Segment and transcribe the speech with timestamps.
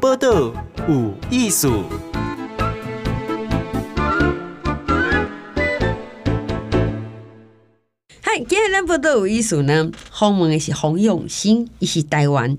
[0.00, 0.52] 报道
[0.88, 1.84] 有艺术。
[8.20, 12.56] 嗨，今天咱报道有艺术呢，访问的是洪永新，伊是台湾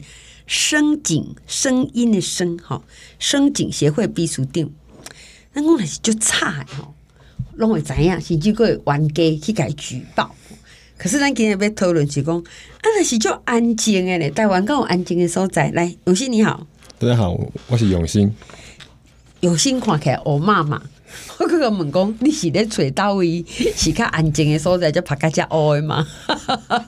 [0.47, 2.81] 声景声音的声哈
[3.19, 4.69] 声景协会秘书长。
[5.54, 6.96] 咱讲的是就差吼，
[7.56, 10.33] 拢会知影，甚至会冤家去甲伊举报。
[10.97, 12.44] 可是咱今日要讨论是讲，啊，
[12.81, 15.69] 那是就安静的咧，台湾够安静的所在。
[15.72, 16.66] 来，永新你好，
[17.00, 17.38] 大家好，
[17.68, 18.34] 我是永新。
[19.42, 20.82] 永新看起来乌妈妈，
[21.38, 26.08] 我刚刚问讲，你是咧找叨位是较安静的所在，就拍较遮乌的吗？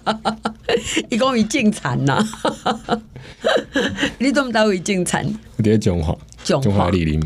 [1.11, 2.27] 伊讲伊种田呐，
[4.17, 5.31] 你怎么叨位种田？
[5.57, 7.21] 我伫中华，中华里林。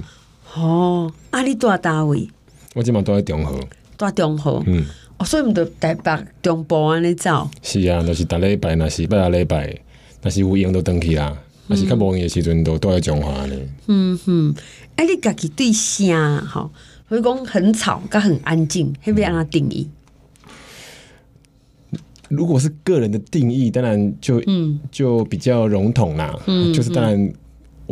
[0.56, 2.30] 哦，啊，你住叨位？
[2.76, 3.58] 我今嘛住在中和，
[3.98, 4.86] 住中和，嗯。
[5.26, 7.50] 所以毋着台北中部安尼走。
[7.62, 9.74] 是啊，就是逐礼拜，若是拜六礼拜，
[10.22, 11.34] 若是有闲都登去啦。
[11.68, 13.56] 若、嗯、是较无闲的时阵，都住在讲话呢。
[13.88, 14.56] 嗯哼，
[14.96, 16.72] 哎、啊，你家己对声吼，
[17.10, 19.90] 所以讲很吵，佮很安静，迄要安怎定义？
[22.30, 26.38] 如果是个人的定义，当然就嗯就比较笼统啦。
[26.48, 27.34] 嗯，就是当然。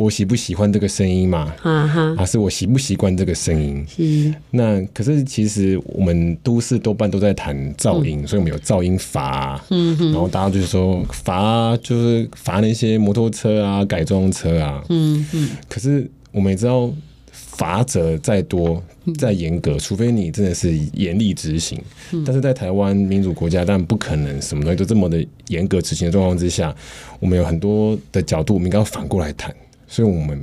[0.02, 1.54] 我喜不喜欢这个声音嘛？
[1.62, 3.86] 啊哈，还是我习不习惯这个声音？
[3.88, 4.34] 是。
[4.50, 9.62] 那可是其实我们都市多半都在谈噪音，嗯、所以我们有噪音罚。
[9.70, 10.10] 嗯哼。
[10.10, 14.82] 然后大家就是说罚，就是罚那些摩托车啊、改装车啊。
[14.88, 15.50] 嗯嗯。
[15.68, 16.90] 可是我们也知道，
[17.30, 18.82] 罚则再多、
[19.18, 21.80] 再严格，除非你真的是严厉执行。
[22.10, 26.74] 嗯、但是在台湾民主国家，但不可能什么东西都这么的严格执行的状况之下，
[27.20, 29.54] 我们有很多的角度，我们应该要反过来谈。
[29.92, 30.42] 所以，我们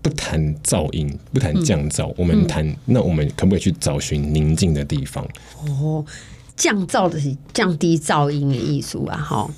[0.00, 5.22] 不谈噪音，不谈降噪，嗯、我们谈、嗯、那我们可不可以去找寻宁静的地方？
[5.68, 6.02] 哦，
[6.56, 9.18] 降噪的是降低噪音的艺术啊！
[9.18, 9.50] 哈，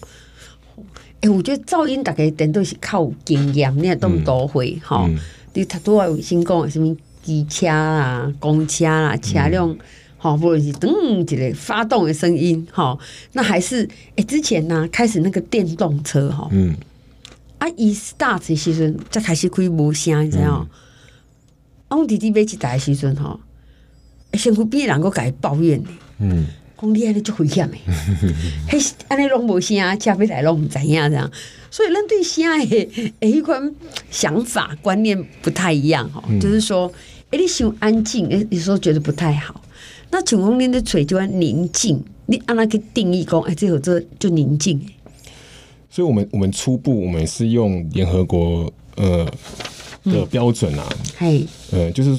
[1.21, 5.07] 哎，我觉得噪音大概等都是靠经验，你也都多会哈。
[5.09, 5.17] 嗯、
[5.55, 9.79] 你他都要先讲什么机车啊、公车啊、车辆，
[10.17, 12.99] 好、嗯，不论是噔一个发动的声音，哈，
[13.35, 16.75] 那还是哎之前呢、啊、开始那个电动车哈，嗯。
[17.59, 17.69] 啊！
[17.77, 20.45] 伊 start 的时阵才开始开无声，你知影？
[20.45, 20.67] 啊！
[21.91, 23.41] 阮弟弟买一台时阵吼，
[24.35, 25.89] 身躯边人搁甲伊抱怨呢。
[26.19, 26.47] 嗯，
[26.81, 27.77] 讲你安尼足危险的，
[28.71, 31.31] 迄安尼拢无声，车尾来拢毋知影这样。
[31.71, 33.75] 所以咱对声诶诶，迄款
[34.11, 36.23] 想法观念不太一样吼。
[36.29, 36.93] 嗯、就是说，
[37.31, 39.61] 诶，你想安静，诶，有时候觉得不太好。
[40.11, 44.81] 那请问恁的嘴就安宁静，你安那去定义讲，诶，这有这就宁静。
[45.99, 49.27] 所以，我们我们初步我们是用联合国呃
[50.05, 50.89] 的标准啊，
[51.19, 52.17] 嘿、嗯，呃，就是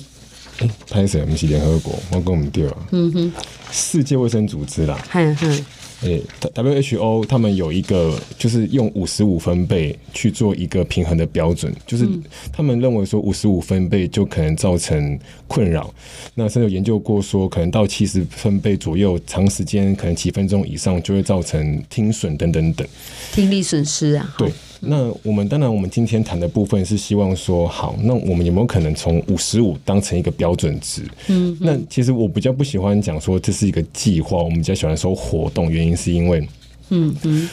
[0.59, 3.31] 哎，拍摄我们是联合国，我跟我们对了，嗯哼，
[3.71, 5.65] 世界卫生组织啦，嗯哼。
[6.01, 6.21] 诶
[6.53, 12.07] ，WHO 他们有一个，就是用五十五分贝去做一个平衡的标准，就是
[12.53, 15.93] 他们认为说五十五分贝就可能造成困扰。
[16.35, 22.87] 那甚至有研究过说，可能到七十分贝左右，长时间可能几分钟以上就会造成听损等等等，
[23.33, 24.33] 听力损失啊。
[24.37, 24.49] 对。
[24.79, 31.03] 那我们当然，我们今天谈的部分是希望说，好，那我们有没有可能从五十五当成一个标准值？
[31.27, 36.47] 嗯，那其实我比较不喜欢讲说这是一个计划，我们比较喜欢说活动，原因是因为，
[36.89, 37.49] 嗯嗯，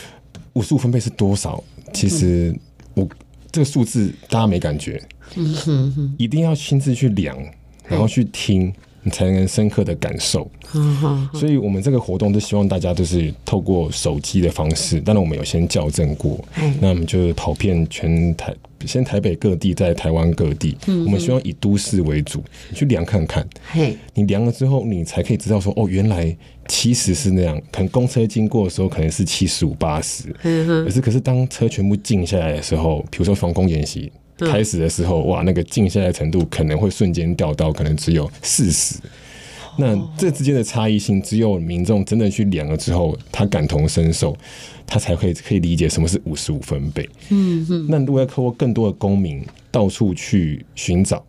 [0.52, 1.62] 五十五分贝是多少？
[1.92, 2.54] 其实
[2.94, 3.08] 我
[3.50, 5.02] 这个数字大家没感觉，
[5.34, 7.36] 嗯哼哼，一定要亲自去量，
[7.88, 8.72] 然后去听。
[9.06, 10.50] 你才能深刻的感受，
[11.32, 15.00] 所以，我们这个活动都希望大家都是透过手机的方式。
[15.00, 16.44] 当然，我们有先校正过，
[16.80, 18.52] 那我们就是跑遍全台，
[18.84, 20.76] 先台北各地，在台湾各地。
[20.88, 23.48] 我们希望以都市为主，你去量看看。
[24.12, 26.36] 你量了之后，你才可以知道说，哦，原来
[26.66, 27.56] 七十是那样。
[27.70, 30.34] 可能公车经过的时候，可能是七十五、八十。
[30.42, 34.10] 可是，可是当车全部静下来的时候，比如说防空演习。
[34.38, 38.96] 开始的时候，哇，那个静下来的程度可能会瞬间掉到可能只有四十。
[39.78, 44.34] 那这之间的差异性，只有民众真的去量了之后，他感同身受，
[44.86, 47.06] 他才会可以理解什么是五十五分贝。
[47.28, 47.86] 嗯嗯。
[47.86, 51.22] 那如果要透过更多的公民到处去寻找，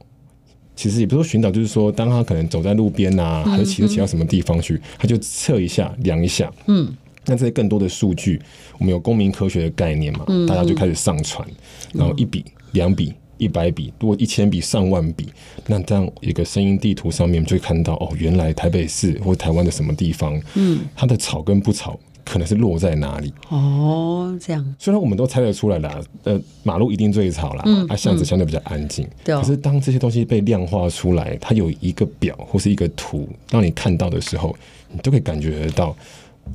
[0.78, 6.50] 其实也不是说寻找，就是说，当他可能走在路边啊，还是骑车骑到什么地方去，他就测一下，量一下。
[6.68, 6.96] 嗯。
[7.26, 8.42] 那这些更多的数据，
[8.78, 10.26] 我们有公民科学的概念嘛？
[10.48, 11.46] 大家就开始上传，
[11.94, 12.46] 然后一笔。
[12.72, 15.28] 两笔、一百笔，如果一千笔、上万笔，
[15.68, 23.34] 那这样一个声音地图上面就会看到哦，原来台北市或台湾的什么地方，嗯，它的吵跟不吵可能是落在哪里？
[23.50, 24.76] 哦，这样。
[24.78, 29.42] 虽然我们都猜得出来啦，呃，马路一定最吵啦，嗯，啊，巷子相对比较安静，对、嗯。
[29.42, 34.56] 可是当这些东西被量化出来，它有一个表或是一个图让你看到的时候，
[34.92, 35.96] 你都可以感觉得到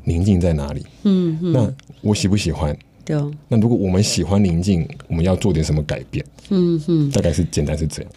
[0.04, 0.84] 宁静在哪里。
[1.04, 1.72] 嗯，嗯，那
[2.02, 2.76] 我喜不喜欢？
[3.04, 3.32] 对哦。
[3.48, 6.24] 那如果我们喜欢宁静，我们要做点什么改变？
[6.50, 8.10] 嗯哼，大概是简单是这样。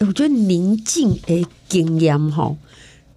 [0.00, 2.54] 我觉得宁静诶，经验哈，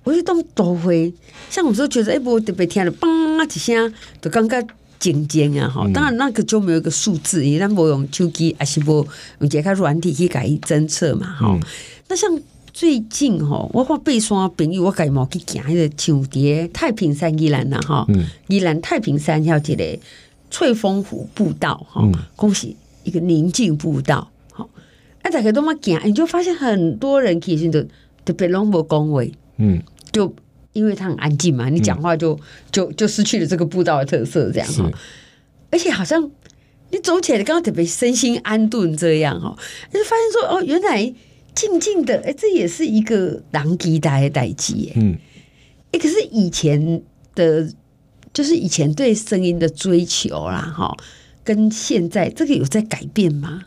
[0.04, 1.14] 我觉得都会。
[1.50, 4.66] 像我说觉得，哎，我特别听了，嘣一声，就感觉
[5.00, 5.88] 静静啊哈。
[5.94, 9.06] 当然那个就没有一个数字，因为咱不用手机，还是不
[9.40, 11.48] 用解开软体去改侦测嘛哈。
[11.52, 11.60] 嗯、
[12.08, 12.30] 那像
[12.74, 18.08] 最近哈，我看爬山朋友，我改毛去行那个像伫太平山宜兰呐哈，
[18.48, 20.00] 宜兰太平山遐一个
[20.50, 24.32] 翠峰湖步道哈，恭喜一个宁静步道。
[25.30, 27.84] 大家都嘛讲，你就发现很多人其实都
[28.24, 30.34] 特别拢无恭维，嗯，就
[30.72, 32.40] 因为他很安静嘛，你讲话就、嗯、
[32.72, 34.88] 就就失去了这个步道的特色，这样哈。
[34.88, 34.94] 是
[35.70, 36.32] 而且好像
[36.92, 39.54] 你走起来刚刚特别身心安顿这样哈，
[39.92, 41.14] 你就发现说哦，原来
[41.54, 45.18] 静静的，哎，这也是一个人期待的代志，嗯，
[45.92, 47.02] 哎，可是以前
[47.36, 47.70] 的，
[48.38, 50.96] 就是以前对声音的追求啦，哈，
[51.44, 53.64] 跟现在这个有在改变吗？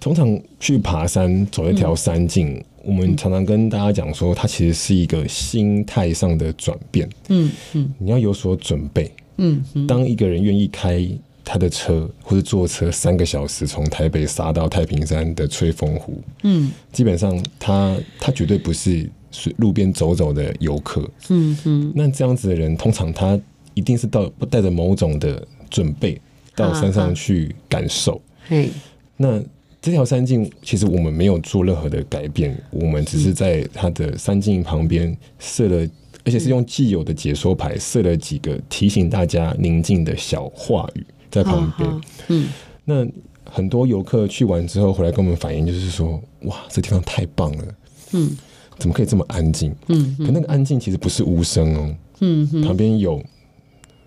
[0.00, 7.08] 通常去爬山走一条山径，嗯、我们常常跟大家讲说，它其实是一个心态上的转变。
[7.28, 9.08] 嗯嗯，你要有所准备。
[9.36, 11.08] 嗯，嗯当一个人愿意开
[11.44, 19.08] 他的车或者坐车三个小时从台北杀到太平山的吹风湖，嗯，基本上他他绝对不是
[19.56, 21.08] 路边走走的游客。
[21.28, 23.38] 嗯嗯，那这样子的人，通常他
[23.74, 26.20] 一定是到带着某种的准备
[26.54, 28.20] 到山上去感受。
[28.46, 28.70] 嘿，
[29.16, 29.42] 那。
[29.84, 35.86] 这条山径其实我们没有做任何的改变，我们只是在它的山径旁边设了，
[36.24, 42.00] 而且是用既有的解说牌设了几个提醒大家宁静的小话语在旁边。
[42.28, 42.46] 嗯，
[42.86, 43.06] 那
[43.44, 47.64] 很多游客去完之后回来跟我们反映，就是说，哇，这地方太棒了。
[48.12, 48.30] 嗯，
[48.78, 49.74] 怎么可以这么安静？
[49.88, 51.94] 嗯，可那个安静其实不是无声哦。
[52.20, 53.22] 嗯，旁边有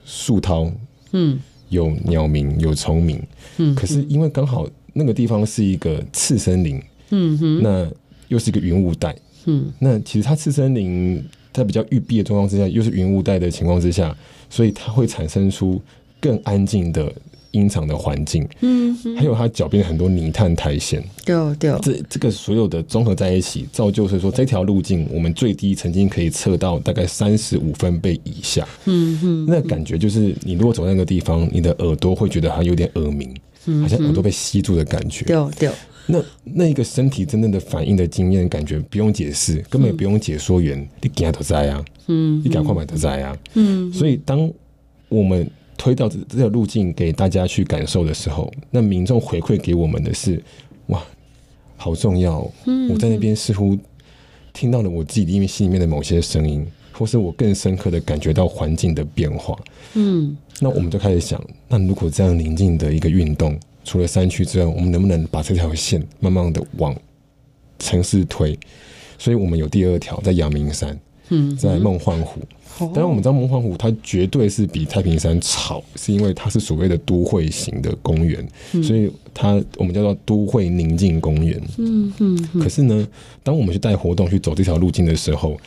[0.05, 0.71] 树涛，
[1.11, 3.21] 嗯，有鸟鸣，有虫鸣。
[3.57, 4.67] 嗯，可是因为刚好。
[4.99, 6.81] 那个地方是一个次森林，
[7.11, 7.87] 嗯哼，那
[8.29, 9.15] 又是一个云雾带，
[9.45, 11.23] 嗯，那其实它次森林
[11.53, 14.17] 在比较郁闭的状况之下，又是云雾带的情况之下，
[14.49, 15.79] 所以它会产生出
[16.19, 17.13] 更安静的
[17.57, 33.35] 音场的环境，嗯，还有它脚边很多泥炭苔藓，对对，这这个所有的综合在一起，造就是说这条路径我们最低曾经可以测到大概三十五分贝以下，嗯哼，那感觉就是你如果走在那个地方，你的耳朵会觉得它有点耳鸣。
[33.81, 35.25] 好像耳朵被吸住的感觉。
[35.25, 35.69] 对对。
[36.05, 41.83] 那那一个身体真正的反应的经验感觉，不用解释，根本不用解说员，你惊都在啊。
[42.07, 42.41] 嗯。
[42.45, 43.37] 你赶快买都在啊。
[43.55, 43.91] 嗯。
[43.91, 44.49] 所以当
[45.09, 45.45] 我们
[45.77, 50.41] 推到这这条路径给大家去感受的时候，那民众回馈给我们的是：
[50.87, 51.01] 哇，
[51.75, 52.49] 好重要。
[52.65, 52.89] 嗯。
[52.89, 53.77] 我在那边似乎
[54.51, 59.57] 听到了我自己因为心里面的某些声音，或是我更深刻的感觉到环境的变化。
[59.93, 60.35] 嗯。
[60.59, 66.95] 那我们就开始想，那如果这样宁静的一个运动，除了山区之外，我们能不能把这条线慢慢的往
[67.77, 68.57] 城市推？
[69.19, 70.99] 所以我们有第二条在阳明山，
[71.29, 72.41] 嗯，在梦幻湖。
[72.79, 78.47] 当然我们知道梦幻湖它绝对是比太平山吵，是因为它是所谓的都会型的公园，
[78.83, 81.61] 所以它我们叫做都会宁静公园。
[81.77, 82.49] 嗯嗯。
[82.59, 83.07] 可是呢，
[83.43, 85.57] 当我们去带活动去走这条路径的时候，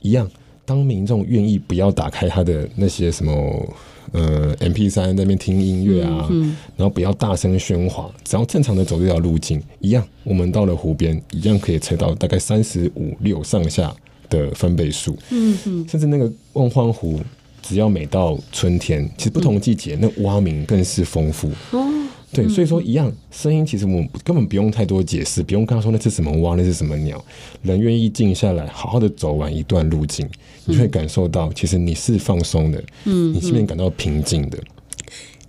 [0.00, 0.30] 一样，
[0.64, 3.66] 当民众愿意不要打开他的那些什么。
[4.12, 13.92] 呃，M P 三那边听音乐啊，嗯嗯、然后不要大声喧哗，只要正常的走这条路径，一样，我们到了湖边，一样可以测到大概三十五六上下
[14.28, 15.16] 的分倍数。
[15.30, 17.20] 嗯嗯，甚至那个梦幻湖，
[17.62, 21.48] 只要每到春天，其实不同季节，嗯、那蛙鸣更是丰富。
[21.72, 21.88] 哦，
[22.32, 27.24] 对，所以说一样，声音其实我们根本不用太多解释，不用跟他说那是什么蛙，那是什么鸟，
[27.62, 30.28] 人愿意静下来，好好的走完一段路径。
[30.68, 34.58] 你会感受到，其实你是放松的，嗯，你心里感到平静的。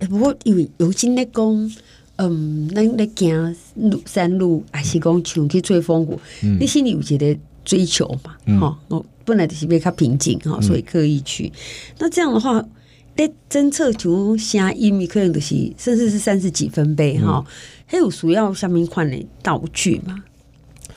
[0.08, 1.72] 不过因为有今在讲，
[2.14, 7.36] 嗯，那那行路山路，还是讲像去吹风鼓，嗯、你心里有觉得
[7.68, 8.58] 追求嘛？
[8.58, 11.48] 哈、嗯，我本来就是比较平静哈，所以刻意去。
[11.48, 11.52] 嗯、
[11.98, 12.64] 那这样的话，
[13.14, 17.44] 在侦测从声音，可能就是甚至是三十几分贝哈，
[17.84, 20.24] 还、嗯、有需要下面款的道具嘛？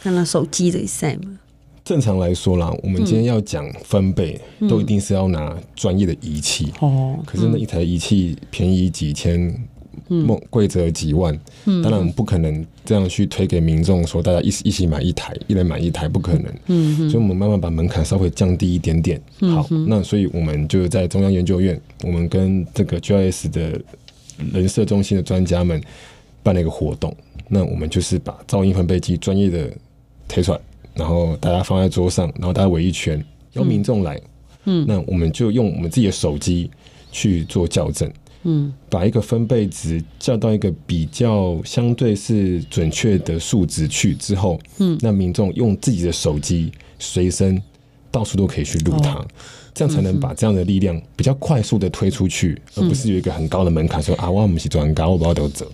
[0.01, 1.37] 像那手机的赛嘛？
[1.83, 6.71] 正常来说啦，我们今天要讲分贝，嗯、都一定是要拿专业的仪器。
[6.79, 9.53] 哦、嗯，可是那一台仪器便宜几千，
[10.27, 11.33] 贵、贵则几万。
[11.65, 16.45] 嗯、当然我们不可能这样去推给民众，说大家一起一起买一台，一人买一台，不可能。
[16.67, 19.21] 嗯嗯，所以我们慢慢把门槛稍微降低一点点。
[19.39, 23.81] 好，嗯、那所以我们就在中央研究院，我们跟这个 GIS 的
[24.53, 25.81] 人社中心的专家们
[26.43, 27.15] 办了一个活动。
[27.47, 29.71] 那我们就是把噪音分贝机专业的
[30.27, 30.59] 推出来。
[30.93, 34.19] 然后大家放在桌上，然后大家围一圈，邀民众来，
[34.65, 36.69] 嗯，那我们就用我们自己的手机
[37.13, 38.11] 去做校正，
[38.43, 47.61] 嗯，把一个分贝值叫到一个比较相对是准确的数值去之后，嗯，那民众用自己的手机随身
[48.09, 49.27] 到处都可以去录它，哦、
[49.73, 55.71] 这样才能把这样的力量比较快速的推出去，嗯、而不是有一个很高的门槛，说啊，我不是专家，我不要得走。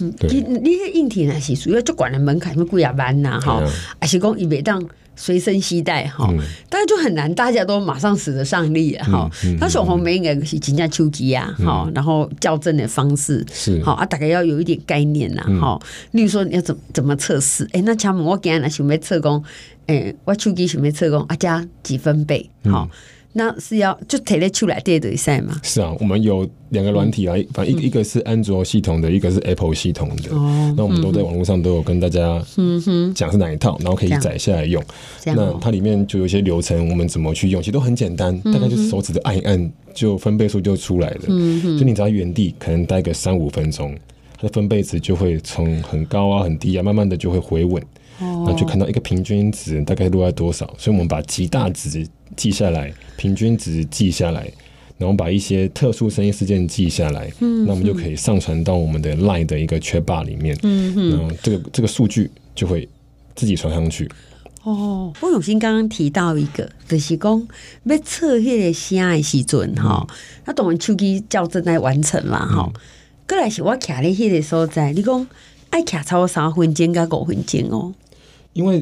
[0.00, 3.62] 嗯，你你那硬体呢是主要就管的门槛，什么贵啊万呐哈，
[4.00, 4.82] 还是讲伊袂当。
[5.14, 6.32] 随身携带哈，
[6.68, 9.30] 但是就很难，大家都马上使得上力哈。
[9.60, 15.78] 他小红梅应该是增加秋季啊，哈，然后校正的方式是好啊，大概要有一点概念呐，哈。
[16.12, 17.68] 例如说你要怎怎么测试？
[17.72, 19.42] 哎，那请问我今日想要测功，
[19.86, 22.50] 哎，我秋季想要测功啊，加几分贝？
[22.64, 22.88] 好。
[23.34, 25.58] 那是要就提得出来对对赛嘛？
[25.62, 30.34] 是啊，我们有两个软体啊，反正一个一个是安卓系统的，一个是 Apple 系统的。
[30.34, 32.42] 哦，那我们都在网络上都有跟大家
[33.14, 34.82] 讲是哪一套，然后可以载下来用。
[35.24, 41.20] 那它里面就有一些流程，我们怎么去用，其实都很简单，大概就是手指的按一按，就分贝数就出来了。
[41.28, 43.96] 嗯哼，就你只要原地可能待个三五分钟，
[44.36, 47.82] 它的分贝值就会从很高啊、很低啊，慢慢的就会回稳。
[48.20, 52.06] 哦，那就看到一个平均值大概落在多少，所以我们把极大值。
[52.34, 54.50] 记下来，平均值记下来，
[54.96, 62.88] 然后把一些特殊声音事件记下来，嗯，那我们就可以上传到我们的 Line 的一个 Chatbot 里面，嗯嗯，然后这个这个数据就会
[63.34, 64.10] 自己传上去。
[64.62, 67.48] 哦，郭永新刚刚提到一个，就是讲
[67.84, 70.06] 要测那个声的时阵哈，
[70.46, 72.80] 那当然手机校正来完成嘛，哈、嗯。
[73.28, 75.26] 过来是我卡在那个所在，你讲
[75.72, 77.92] 爱卡超过三分钟跟五分钟哦，
[78.52, 78.78] 因为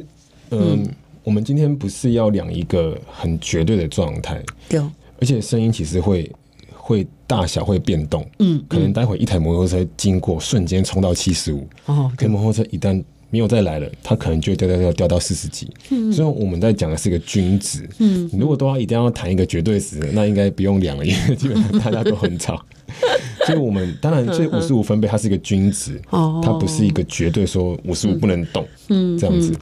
[0.50, 0.84] 嗯。
[0.84, 4.80] 嗯我们今天不是要量一个很绝对的状态，对，
[5.20, 6.28] 而且声音其实会
[6.74, 22.60] 会大小会变动，嗯，可能待会一台摩托车经过，瞬间冲到七十五，哦，可摩托车一旦没有再来了，它可能就会掉掉掉掉到四十几，嗯，所以我们在讲的是一个均值，嗯，你如果都要一定要谈一个绝对值，那应该不用量了，因 为基本上大家都很吵，
[23.46, 29.54] 所以我们当然，所以五十五分贝它是一个均值，哦，它不是一个绝对说五十五不能动，嗯，这样子。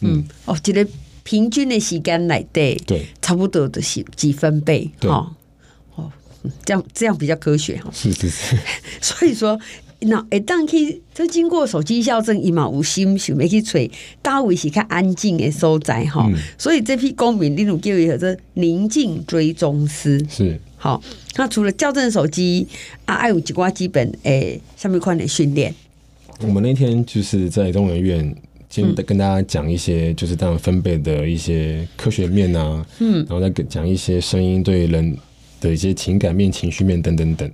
[0.00, 0.86] 嗯，哦，这个
[1.22, 5.34] 平均的时间来对，对，差不多的是几分贝，哈，
[5.94, 6.12] 哦，
[6.66, 8.58] 这样这样比较科学哈，是是是，
[9.00, 9.58] 所以说，
[10.00, 21.02] 那一旦去，就经过手机校正，伊嘛有心想要去吹，大位是较安静的所在哈，所以这批公民，例如叫一个这宁静追踪师，是，好，
[21.36, 22.66] 那除了校正手机
[23.04, 25.74] 啊，爱有几挂基本诶，上面款的训练，
[26.40, 28.36] 我们那天就是在中研院。
[28.68, 35.16] 先跟大家讲一些，就是当然分贝的一些科学面啊，嗯，然后再讲一些声音对人
[35.62, 37.50] 的一些情感面、情绪面等等等。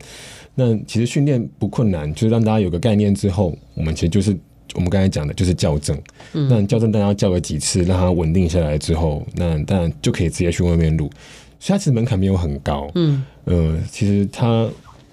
[0.55, 4.37] 那其实训练不困难，就是让大家有个概念之后，我们其实就是
[4.75, 5.97] 我们刚才讲的，就是校正。
[6.33, 11.11] 嗯，那校正大家校个几次，让它稳定下来之后，那当然就可以直接去外面录。
[11.59, 14.69] 所以它其实门槛没有很高，嗯，呃，其实它。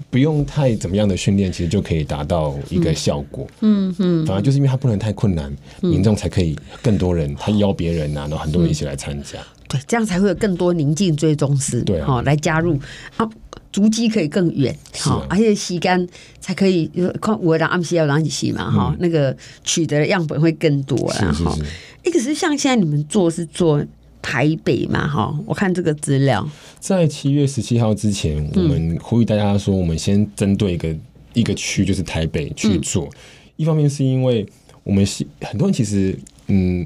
[0.09, 3.45] 不用太怎么样的训练，其实就可以达到一个效果。
[3.59, 9.37] 嗯嗯，反而就是因为它不能太困难，民众才可以更多人，他邀别人啊，然后很多人一起来参加。
[9.67, 12.79] 对，这样才会有更多宁静追踪师对啊，来加入
[13.17, 13.29] 啊，
[13.71, 14.75] 足迹可以更远。
[14.99, 16.07] 好，而且吸干
[16.39, 16.89] 才可以，
[17.21, 21.31] 看我的暗西要让几吸嘛哈，那个取得的样本会更多啊。
[21.31, 21.57] 哈，
[22.03, 23.83] 哎，可是像现在你们做是做。
[24.21, 26.47] 台北嘛，哈，我看这个资料，
[26.77, 30.93] 在七月十七号之前，我们呼吁大家说，我们先针对一个
[31.33, 33.05] 一个区，就是台北去做。
[33.05, 33.11] 嗯、
[33.55, 34.45] 一方面是因为
[34.83, 36.85] 我们是很多人其实，嗯，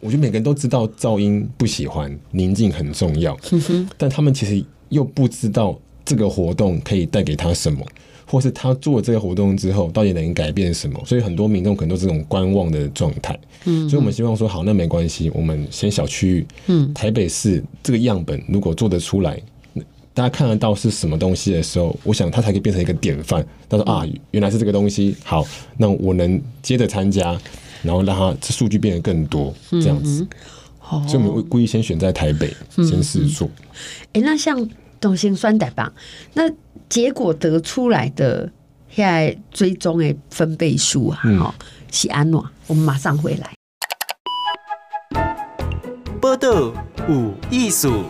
[0.00, 7.84] 我觉得每个人都知道噪音不喜欢，宁静很重要，嗯、哼但他们其实又不知道这个活动可以带给他什么。
[8.24, 10.98] 或是他做这个活动之后，到底能改变什么？
[11.04, 13.38] 所以很多民众可能都是这种观望的状态。
[13.66, 16.46] 嗯，所以我们希望说，好，那没关系，我们先小区域。
[16.68, 19.38] 嗯，台北市这个样本如果做得出来，
[20.14, 23.44] 大家看得到是什么东西的时候，我想它才可以变成一个典范。
[23.68, 25.44] 他说啊，原来是这个东西，好，
[25.76, 27.38] 那我能接着参加，
[27.82, 30.26] 然后让它这数据变得更多，这样子。
[30.90, 33.46] 嗯、所以我们故意先选在台北先试做。
[34.12, 34.66] 哎、欸，那像。
[35.02, 35.92] 东星酸的吧，
[36.34, 36.44] 那
[36.88, 38.48] 结果得出来的
[38.88, 41.52] 现在追踪的分贝数啊，好
[41.90, 42.48] 是安诺？
[42.68, 43.52] 我们马上回来。
[46.20, 46.72] 报道
[47.08, 48.04] 有艺术，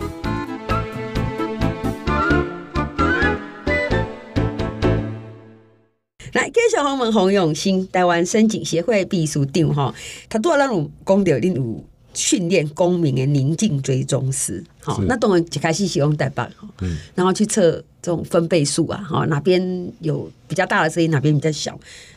[6.35, 9.95] 来介绍我们洪永新，台湾声景协会秘书长哈，
[10.29, 11.83] 他多让我讲到你有。
[12.15, 16.43] 训练公民的宁静追踪师，好，那当然一开始使用台北，
[16.81, 17.73] 嗯，然后去测
[18.03, 19.63] 这种分贝数啊，哈，哪边
[20.01, 21.73] 有比较大的声音，哪边比较小，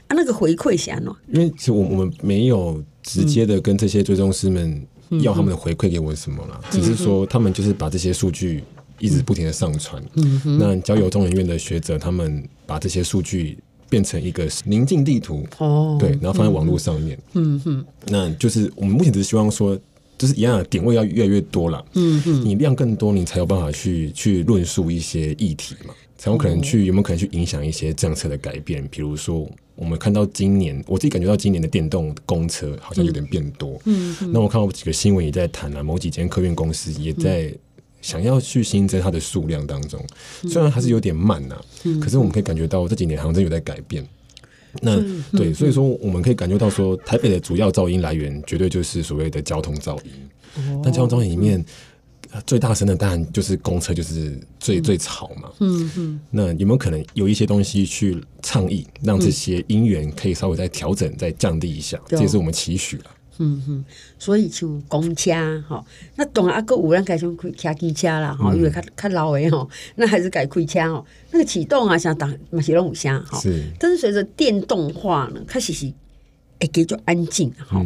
[0.07, 1.13] 啊，那个回馈是安怎？
[1.31, 4.81] 因为其实我我们没有直接的跟这些追踪师们
[5.21, 8.63] 要他们的回馈给我什么啦，嗯、只是说他们就是把这些数据
[8.97, 10.03] 一直不停的上传。
[10.15, 10.39] 嗯。
[10.39, 13.55] 哼、那交由中研院的学者，他们把这些数据
[13.87, 17.15] 变成一个宁静地图，哦，对，然后放在网络上面。
[17.33, 17.85] 嗯哼，嗯。
[18.07, 19.77] 那就是我们目前只是希望说，
[20.17, 21.85] 就是一样的点位要越来越多了。
[21.93, 25.93] 嗯嗯，你量更多，你才有办法去去论述一些议题嘛。
[26.17, 28.87] 才有可能去，有没有可能去影响一些政策的改变？
[28.89, 33.79] 比如说，我们看到今年，我自己感觉到今年的电动公车好像有点变多。
[33.83, 37.53] 嗯，嗯，那我看到几个新闻也在谈啊，某几间客运公司也在
[38.01, 40.03] 想要去新增它的数量当中，
[40.47, 41.61] 虽然还是有点慢呐、啊，
[42.01, 44.07] 可是我们可以感觉到这几年好像真有在改变。
[44.81, 44.99] 那
[45.37, 50.11] 对，所以说我们可以感觉到说，台北的主要噪音来源绝对就是所谓的交通噪音。
[50.83, 51.63] 但交通噪音里面。
[52.45, 55.49] 最大声的当然就是公车，就是最最吵嘛。
[55.61, 56.19] 嗯嗯。
[56.29, 61.97] 那有没有可能有一些东西去倡议，让这些音源可以稍微再调整、再降低一下？
[62.07, 63.05] 这也是我们期许了。
[63.37, 63.85] 嗯哼。
[64.17, 65.31] 所以像公车
[65.67, 65.83] 哈，
[66.15, 71.05] 那当然阿哥有人改成开骑机车啦吼，因为较较老的吼，那还是改开车吼。
[71.31, 73.39] 那个启动啊，像打马西龙五虾哈。
[73.39, 73.63] 是。
[73.79, 75.91] 但是随着电动化呢，开始是
[76.59, 77.85] 哎，给就安静哈。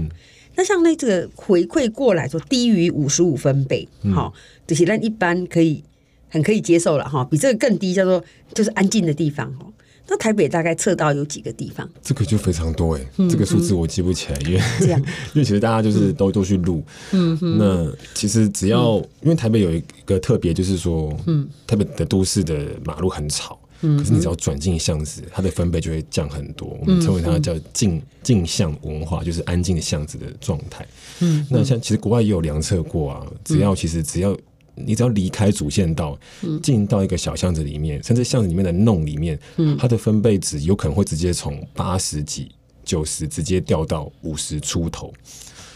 [0.55, 5.81] 那像那这个回馈过来说低于五十五分贝，好、嗯，这些人一般可以
[6.27, 8.21] 很可以接受了哈，比这个更低叫做
[8.53, 9.65] 就是安静的地方哈。
[10.09, 11.87] 那台北大概测到有几个地方？
[12.01, 14.99] 这个就非常多哎，嗯、这个数字我记不起来，因为这样，
[15.33, 23.57] 因为其实大家就是都、嗯、都去录，嗯哼，那其实只要、嗯、因为台北有一个特别，就是说，嗯，台北的都市的马路很吵。
[23.81, 26.77] 嗯可是你只要转进巷子，它的分贝就会降很多。
[26.81, 30.85] 我们称为它叫静静巷文化，就是安静的巷子的状态。
[31.21, 34.37] 嗯，那像其实国外也有量测过啊，只要其实只要
[34.85, 36.17] 你只要离开主线道，
[36.61, 39.39] 进到一个小巷子里面，甚至巷子里面的弄里面，
[39.77, 42.49] 它的分贝值有可能会直接从八十几、
[42.83, 45.13] 九十直接掉到五十出头。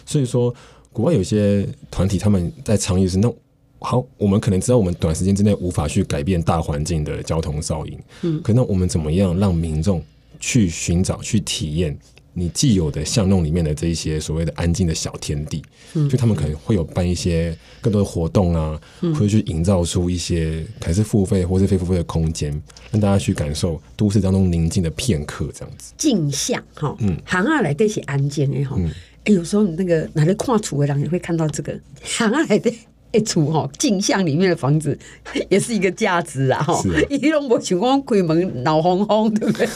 [0.06, 0.54] 所以说，
[0.92, 3.34] 国外有些团体他们在倡议是那。
[3.86, 10.02] 好，我们可能知道我们短时间之内无法去改变大环境的交通噪音，嗯，可那我们怎么样让民众
[10.40, 11.94] 去寻找、去体验
[12.34, 15.64] 你既有的巷弄里面的这一些所谓的安静的小天地？
[15.94, 22.52] 嗯，就他们可能会有办一些更多的活动啊，嗯，会去营造出一些可能是付费或是非付费的空间，
[22.92, 25.94] 让大家去感受都市当中宁静的片刻，这样子。
[25.98, 28.76] 镜像哈，嗯，行啊来这些安静的哈，
[29.26, 32.74] 哎，有时候你那个哪里跨出的人也会看到这个行啊来的。
[33.16, 34.98] 一处哈镜像里面的房子
[35.48, 39.68] 也是一个价值啊哈，一种我情况开门闹哄哄，对不对？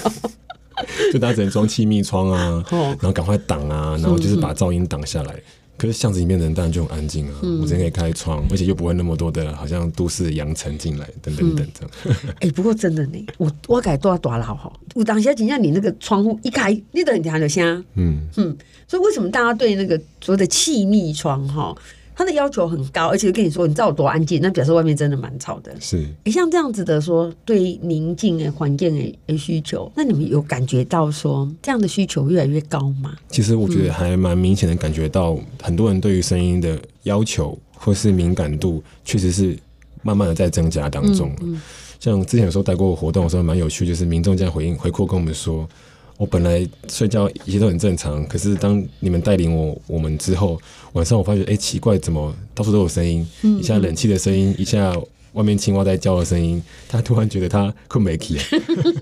[1.12, 5.36] 就大家只能装气密窗啊，然后赶快挡啊，然后就是把噪音挡下来。
[5.78, 12.18] 可是巷子里面的人当然就很安静啊，我直接可以开窗，而且又不会那么多的好像都市的扬尘进来，等等等这样。
[12.40, 17.86] 哎，不过真的呢，我我改多少多了哈，我当下就像你那个窗户一开，你都很听得声。
[17.94, 21.76] 嗯嗯，所以为什么大家对那个所谓的气密窗哈？
[22.17, 25.71] 他的要求很高，而且跟你说，你知道有多安静，那表示外面真的蛮吵的。
[25.80, 33.15] 是，诶，像这样子的说，对宁静的环境的需求，那你们有感觉到说这样的需求越来越高吗？
[33.30, 39.56] 其实我觉得还蛮明显的感觉到，很多人对于声音的要求或是敏感度，确实是
[40.01, 41.30] 慢慢的在增加当中。
[41.41, 41.62] 嗯嗯、
[41.99, 45.69] 像之前有时候带过活动的时候，蛮有趣，就是民众这样回应回馈跟我们说。
[46.17, 50.60] 我本来睡觉一切都很正常，可是当你们带领我我们之后，
[50.98, 53.26] 晚上我发觉，哎、欸，奇怪，怎么到处都有声音？
[53.60, 54.98] 一下冷气的声音，一下
[55.34, 58.36] 外面青蛙在叫的声音，他突然觉得他困没起，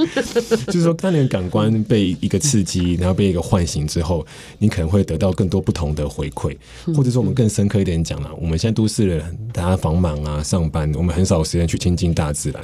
[0.68, 4.28] 就是说，当你的感官被一个刺激，然后被一个唤醒之后，
[4.60, 6.54] 你可能会得到更多不同的回馈，
[6.94, 12.62] 或者说我们更深刻一点讲了，我们现在都市人，大家繁忙啊，上班，我们很少有时间去亲近大自然，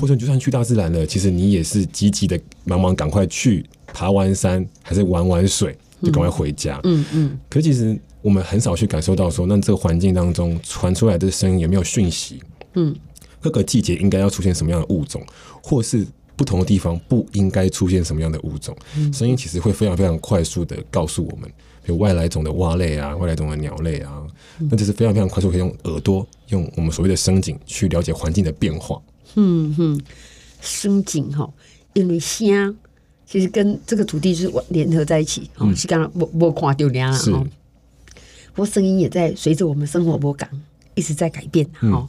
[0.00, 3.66] 或者你就算去大自然了，其实你也是积极的，忙忙赶快去。
[3.90, 6.78] 爬完山还是玩玩水，就赶快回家。
[6.84, 7.26] 嗯嗯。
[7.32, 12.42] 嗯，可是其实我们很少去感受到说，那这个环境当中传出来的声音有没有讯息？
[12.74, 12.94] 嗯。
[13.40, 15.24] 各个季节应该要出现什么样的物种，
[15.62, 16.04] 或是
[16.34, 18.76] 不同的地方不应该出现什么样的物种？
[19.12, 21.48] 声音其实会非常非常快速的告诉我们，
[21.84, 24.26] 比如外来种的蛙类啊，外来种的鸟类啊，
[24.58, 29.00] 那这是非常非常快速，可以用耳朵，用我们所谓的声景去了解环境的变化。
[29.36, 30.00] 嗯哼，
[30.60, 31.48] 声景哈，
[31.92, 32.76] 因为声。
[33.24, 37.46] 其实跟这个土地是联合在一起，哦、嗯，是刚刚我我看到了哈，
[38.58, 40.50] 不过声音也在随着我们生活波感
[40.96, 42.08] 一直在改变，哈、嗯。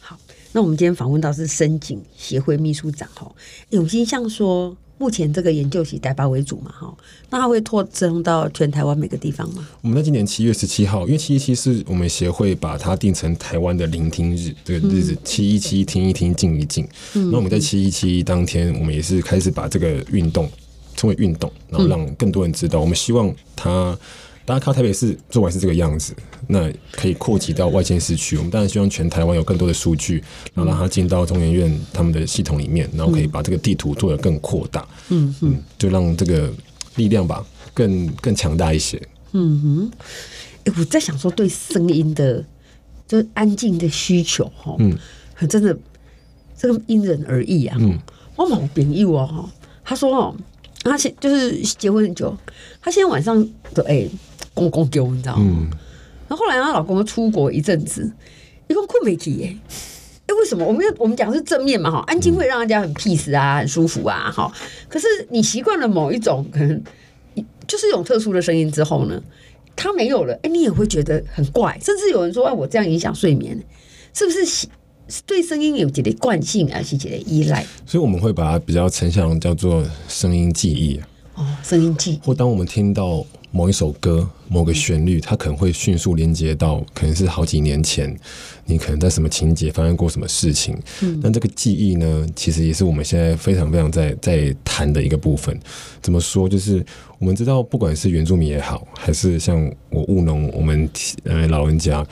[0.00, 0.18] 好，
[0.52, 3.30] 那我们今天访问到是声景协会秘书长，哈，
[3.68, 4.74] 永兴像说。
[4.98, 6.96] 目前这个研究以台北为主嘛，哈，
[7.28, 9.68] 那它会扩增到全台湾每个地方吗？
[9.80, 16.88] 我们在今年七月十七号，因为七一七是我们协会把它定成台湾的聆听日，这个日子七一七听一听静一静。
[17.14, 20.48] 嗯、那我们在七一七当天，我们也是开始把这个运动
[20.94, 22.78] 称为运动，然后让更多人知道。
[22.78, 23.98] 我们希望它
[24.44, 26.14] 大家看台北市做完是这个样子，
[26.48, 28.36] 那可以扩及到外县市区。
[28.36, 34.86] 我们当然希望全台湾有更多的数据，然后让它进到中研院他们的系统里面，然后可以把这个地图做得更扩大。
[35.10, 36.52] 嗯嗯，就让这个
[36.96, 39.00] 力量吧更更强大一些。
[39.30, 39.90] 嗯哼，
[40.64, 42.44] 哎，我在想说，对声音的，
[43.06, 44.98] 就是安静的需求，哈，嗯，
[45.34, 45.78] 很真的，
[46.58, 47.76] 这个因人而异啊。
[47.78, 47.96] 嗯，
[48.34, 49.48] 我某朋友哦，
[49.84, 50.36] 他说哦，
[50.82, 52.36] 他现就是结婚很久，
[52.80, 54.08] 他现在晚上都哎。
[54.54, 55.42] 公公丢，你知道吗？
[55.44, 55.70] 嗯、
[56.28, 58.10] 然后后来她老公出国一阵子，
[58.68, 59.56] 一共困没起耶。
[60.26, 60.64] 哎，为什么？
[60.64, 64.52] 我们我们讲是正面嘛，哈，安静会让人家很 peace 啊，很舒服啊，哈。
[64.88, 66.82] 可是你习惯了某一种可能，
[67.66, 69.20] 就是一种特殊的声音之后呢，
[69.74, 73.60] 它没有了，哎，你也会觉得很怪，甚至有人说，哎，我这样影响睡眠，
[74.14, 74.68] 是不是？
[75.26, 77.66] 对声音有几类惯性，还是几类依赖？
[77.84, 80.98] 所以我们会把它比较成像叫做声音记忆。
[81.34, 82.20] 哦，声音记忆。
[82.24, 83.26] 或当我们听到。
[83.54, 88.18] 某一首歌，某个旋律，它可能会迅速连接到，可能是好几年前，
[88.64, 90.74] 你可能在什么情节发生过什么事情。
[91.02, 95.54] 嗯，那这个记忆呢，其实也是我们现在非常非常在在谈的一个部分。
[96.00, 96.48] 怎么说？
[96.48, 96.84] 就是
[97.18, 100.88] 我们知道，不管是原住民也好，还是像我务农，我们
[101.24, 102.04] 呃老人家，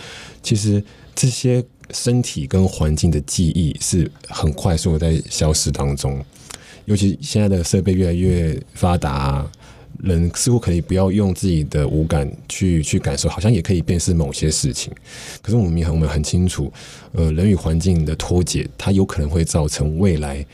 [0.42, 6.22] 其实这些身体跟环境的记忆是很快速的在消失当中。
[6.84, 9.50] 尤其现在的设备越来越发达。
[10.02, 14.92] 人似乎可以不要用自己的五感去去感受，好像也可以辨识某些事情。
[15.42, 16.72] 可是我们也很我们很清楚，
[17.12, 20.44] 呃，人与环境的脱节，它有可能会造成未来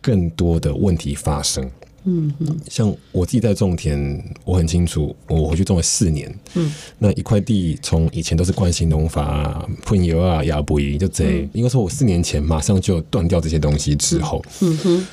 [0.00, 1.70] 更多的问题发生。
[2.04, 6.34] 嗯嗯，像我自己在种田，我很清楚，我回去种了四年。
[6.54, 15.06] 嗯，那一块地从以前都是惯性农法，喷油啊、压不就这，应该说我四年前马上就断掉这些东西之后，嗯哼，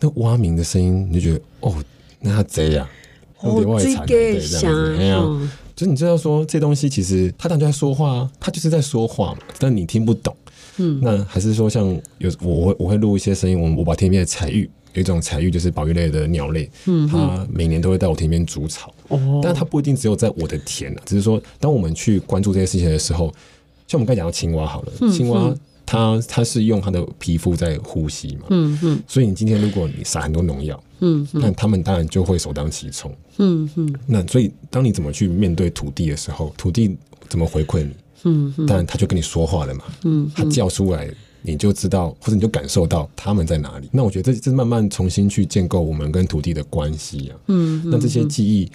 [0.00, 1.76] 那蛙鸣的声音，你就觉得哦，
[2.18, 2.88] 那它贼呀。
[2.88, 2.90] 有
[3.42, 5.16] 点外残，对这样子，哎呀，
[5.74, 10.34] 就是你知道说这东西其实他当然就在说话啊，他就是在说话嘛，但你听不懂。
[10.76, 11.86] 嗯，那还是说像
[12.18, 18.92] 有我会我会录一些声音，我我把天边的彩玉，有一种彩玉就是保育类的鸟类，嗯，它每年都会在我田边筑巢。
[19.08, 23.26] 哦，但它不一定只有在我的田啊，只是说当我们去关注这些事情的时候，
[23.86, 30.80] 像我们刚才讲到青蛙好了，青蛙它它是用它的皮肤在呼吸嘛，嗯嗯，所以你今天如果你撒很多农药。
[31.00, 33.14] 嗯，那他们当然就会首当其冲。
[33.38, 36.96] 嗯嗯，那所以当你怎么去面对土地的时候，土地
[37.28, 37.90] 怎么回馈你？
[38.24, 39.84] 嗯哼，当然他就跟你说话了嘛。
[40.04, 41.10] 嗯，他叫出来，
[41.40, 43.88] 你就知道，或者你就感受到他们在哪里。
[43.90, 47.36] 那我觉得这这慢慢重新去建构我们跟土地的关系啊。
[47.46, 48.70] 嗯，那这些记忆，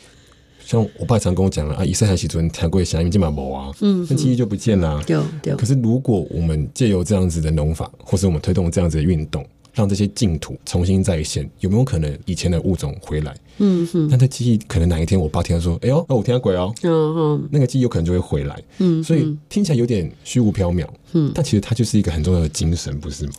[0.65, 4.99] 像我爸常跟我讲了啊，以色列时阵听过下面这么某啊，嗯，那记忆就不见了。
[5.05, 5.55] 有有。
[5.55, 9.45] 可是如果我们借由这样子的农法，或是我们推动这样子的运动。
[9.75, 13.35] 让这些净土重新再现，有没有可能以前的物种回来？
[13.57, 18.61] 嗯哼，那这记忆可能哪一天我爸听到说：“哎呦，那我听到鬼哦。”嗯哼，那个记忆有可能就会回来。
[18.79, 20.87] 嗯，所以听起来有点虚无缥缈。
[21.13, 23.33] 嗯，但其实它就是一个很重要的精神，不是吗？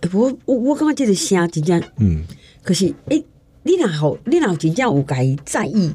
[0.00, 2.24] 哎，我我我刚刚记得声真正，嗯，
[2.62, 3.22] 可是哎，
[3.62, 5.92] 你哪好，你哪真正有该在意，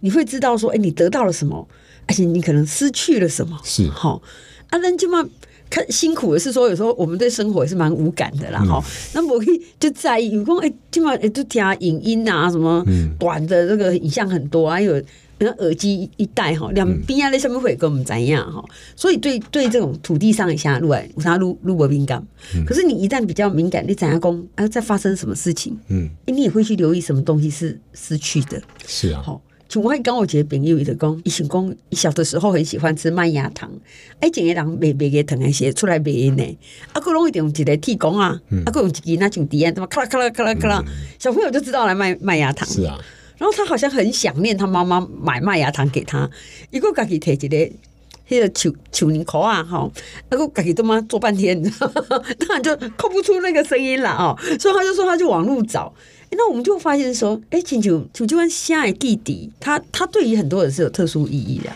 [0.00, 1.68] 你会知道说，哎，你得到了什么，
[2.06, 3.58] 而且你可能失去了什么。
[3.64, 4.22] 是好
[4.70, 5.28] 啊，那就嘛。
[5.68, 8.90] 看辛苦的是说，有时候我们对生活也是蛮无感的啦，哈、嗯。
[9.14, 12.84] 那我可以就在意，有空哎，起码哎，就听影音啊，什么
[13.18, 15.02] 短的这个影像很多，还有
[15.38, 18.64] 那耳机一戴哈，两边啊那上面会跟我们怎样哈。
[18.94, 22.24] 所以对对这种土地上一下录来，我啥路路不敏感。
[22.66, 24.66] 可是你一旦比较敏感，你怎样讲啊？
[24.68, 25.76] 在发生什么事情？
[25.88, 28.62] 嗯，你也会去留意什么东西是失去的。
[28.86, 29.42] 是啊，好。
[29.68, 33.70] 像我刚我一个朋友伊就讲，伊想讲，伊小的时候很喜欢吃麦芽糖，
[34.20, 36.04] 哎，一个人卖卖个糖来写出来卖
[36.36, 36.58] 呢，
[36.92, 40.84] 啊，佫拢一定用一个铁公啊，啊，佫用一支那种笛啊，怎么咔啦咔啦咔啦咔啦，
[41.18, 42.68] 小朋友就知道来卖麦芽糖。
[42.68, 42.96] 是啊，
[43.38, 46.30] 然后他好像很想念他妈妈买麦芽糖给他，
[46.70, 47.72] 伊个家己摕一个
[48.28, 49.92] 迄个树树泥壳啊，吼，
[50.30, 51.60] 啊个家己都嘛做半天，
[52.38, 55.92] 当然就扣不出那个声音了哦，所以他就说他就网路找。
[56.30, 61.72] 那我们就发现说，哎，请求请就问下一弟弟，他他对于很多人是有特殊意义的。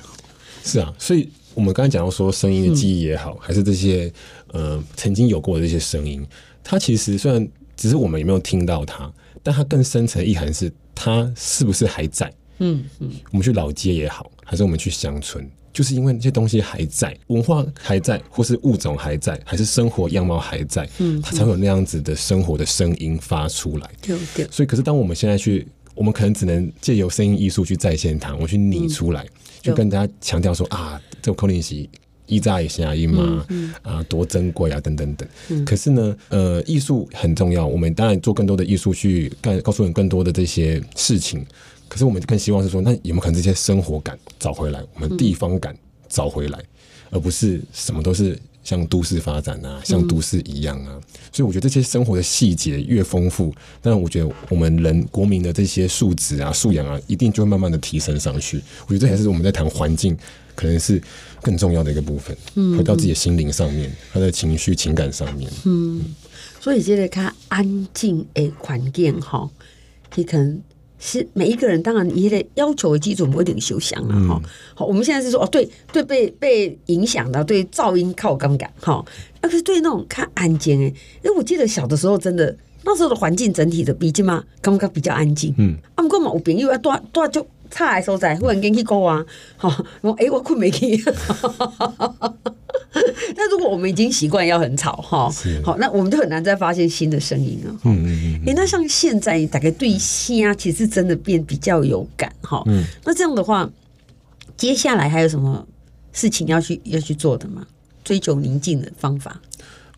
[0.62, 4.12] 是啊，所以我们刚才讲到说，声音的记忆也好，嗯、还是这些
[4.48, 6.26] 呃曾经有过的这些声音，
[6.62, 9.10] 它其实虽然只是我们有没有听到它，
[9.42, 12.30] 但它更深层意涵是它是不是还在？
[12.58, 15.48] 嗯嗯，嗯我们去老街也好，还是我们去乡村。
[15.72, 23.90] 就是因为那些东西还在，文化还在，或是物种还在，还是生活样貌还在，嗯，它才会有那样子的生活的声音发出来。
[24.02, 24.48] 对对。
[24.50, 29.24] 所以，可是当我们现在去，我们可能只能借由声音艺术去再现它，我去拟出来，
[29.62, 31.88] 就跟大家强调说啊，这个空灵是
[32.26, 33.46] 一扎一声音嘛，
[33.83, 35.64] 啊，多珍贵啊，等等等。
[35.64, 41.46] 可是呢，呃，艺术很重要，我们当然做更多的艺术去告告诉你更多的这些事情。
[41.90, 45.76] 可是我们更希望是说，那有没有可能这些生活感找回来，我们地方感
[46.09, 46.64] 找回来，嗯、
[47.11, 50.92] 而不是什么都是像都市发展啊，像都市一样啊。
[50.94, 58.62] 嗯、所以我觉得这些生活的细节越丰富，当然我觉得我们人国民的这些素质啊、素养啊，一定就会慢慢的提升上去。
[58.87, 60.16] 我觉得这还是我们在谈环境，
[60.55, 61.03] 可能是
[61.42, 62.37] 更重要的一个部分。
[62.55, 65.50] 嗯，回到自己的心灵上面，他的情绪、情感上面。
[65.64, 66.14] 嗯，嗯
[66.61, 69.50] 所以这个看安静的环境哈，
[70.14, 70.62] 你可能。
[71.00, 74.40] 是每一个人，当然你的要求的基准不一定休想了哈。
[74.74, 79.02] 好，我们现在是说哦，对对，被被影响的，对噪音靠感感哈。
[79.40, 80.84] 可是对那种看安静哎，
[81.24, 85.54] 因为我记得小的时候，真的那时候的环境整体的比较嘛，感觉比较安静。
[85.56, 89.24] 嗯，啊，不过嘛，有朋友啊，多多就差的所在，忽然间去讲啊，
[89.56, 91.02] 好，我哎，我困没去。
[93.36, 95.32] 那如果我们已经习惯要很吵哈，
[95.64, 97.74] 好，那我们就很难再发现新的声音了。
[97.84, 98.09] 嗯
[98.40, 98.55] 嗯嗯。
[98.55, 102.62] 那像现在大概对虾其实真的变比较有感哈。
[102.66, 102.85] 嗯。
[103.05, 103.70] 那这样的话，
[104.57, 105.66] 接下来还有什么
[106.12, 107.66] 事情要去要去做的吗？
[108.03, 109.40] 追求宁静的方法。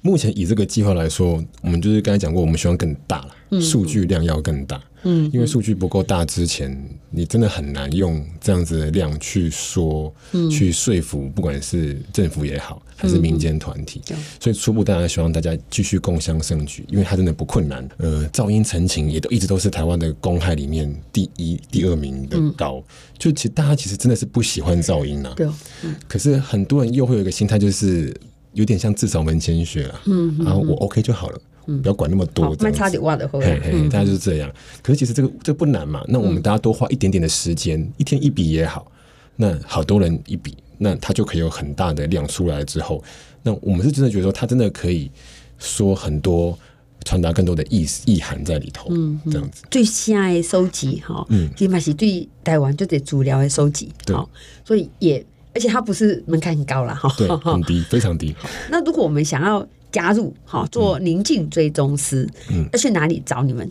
[0.01, 3.29] 目前以这个计划来说，我们就是刚才讲过，我们希望更大了，
[3.61, 4.81] 数据量要更大。
[5.05, 14.01] 嗯，因为数据不够大之前，你真的很难用这样子的量去说，嗯、去说服，不管是政府也好，还是民间团体。
[14.13, 17.89] 嗯、所以初步当然希望大家继续共襄盛举，因为它真的不困难。
[17.97, 22.77] 呃，噪音陈情也都一直都是台湾的公害里面第一、第二名的高。
[22.77, 22.85] 嗯、
[23.19, 25.35] 就其实大家其实真的是不喜欢噪音啊。
[25.37, 25.49] 对。
[25.83, 28.17] 嗯、可是很多人又会有一个心态，就是
[28.53, 30.01] 有点像自扫门前雪了。
[30.07, 30.39] 嗯。
[30.45, 31.41] 然后我 OK 就好了。
[31.65, 34.53] 不要管那么多，蛮差点挖的，嘿嘿，大家就是这样。
[34.83, 38.91] 可是其实这个这不难嘛，那我们大家多花一点点的时间，一天一笔也好，
[39.37, 43.03] 那好多人一笔，那他就可以有很大的量出来之后，
[43.43, 45.11] 那我们是真的觉得说，他真的可以
[45.59, 46.59] 说很多，
[47.05, 49.63] 传达更多的意思意涵在里头，嗯，这样子。
[49.71, 54.17] 最新的收集哈，嗯，起码是对台湾就得主流的收集，对，
[54.65, 58.35] 所以也而且它不是门槛很高了哈，对，很低，非常低。
[58.71, 59.65] 那如果我们想要。
[59.93, 63.71] 加入好做宁静追踪师，嗯，要去哪里找你们？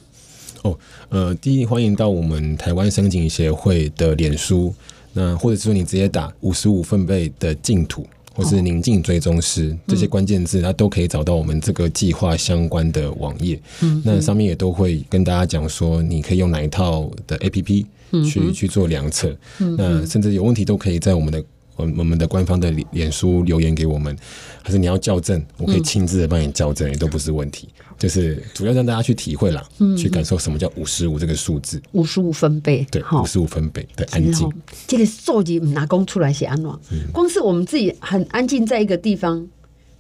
[0.62, 0.78] 哦，
[1.10, 4.74] 呃，第一欢迎到我们台湾声景协会的脸书，
[5.14, 8.06] 那或者是说你直接打五十五分贝的净土，
[8.36, 13.60] 或是宁静追踪师、哦、这些关键字，它都可以找到我们这个计划相关的网页。
[13.82, 17.86] 嗯，那上面也都会跟大家讲说，你可以用哪一套的 APP
[18.24, 21.44] 去、去做量测，嗯、那甚至有问题都可以在我们的。
[21.82, 24.16] 我我们的官方的脸书留言给我们，
[24.64, 27.68] 还是你要校正，我可以亲自的帮你校正，也都不是问题。
[27.98, 29.64] 就是主要让大家去体会啦，
[29.96, 34.52] 去感受什么叫五十五这个数字，五十五分贝，对，五十五分贝的安静。
[34.88, 36.72] 这个数字拿工出来写安怎？
[37.12, 39.48] 光是我们自己很安静在一个地方，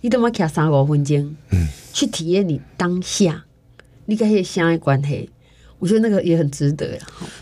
[0.01, 3.45] 你都要卡三五分钟，嗯，去体验你当下，
[4.05, 5.29] 你跟那声的关系。
[5.81, 6.99] 我觉得那个也很值得呀。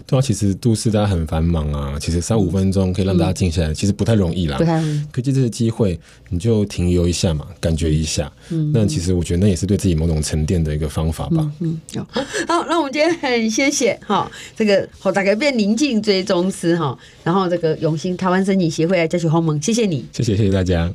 [0.08, 4.58] 对啊，其实都市大家很繁忙啊，其实三五分钟可以让大家静下来，嗯、其实不太容易啦。
[4.58, 5.04] 不太容易。
[5.12, 6.00] 可借这个机会，
[6.30, 8.32] 你就停留一下嘛，感觉一下。
[8.50, 8.72] 嗯。
[8.74, 11.52] 那其实我觉得那也是对自己某种沉淀的一个方法吧。
[11.60, 11.78] 嗯。
[11.94, 20.90] 好、嗯，好，那我们今天很谢谢哈，这个好大概变宁静追踪师哈，然后这个永兴台湾声景协会来教学鸿蒙，谢谢你，谢谢谢谢大家。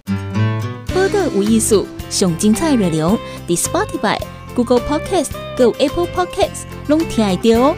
[0.95, 4.34] 播的无艺术，上精彩内容，The Spotify。
[4.55, 7.77] Google Podcast、Go Apple Podcasts，拢听得到哦。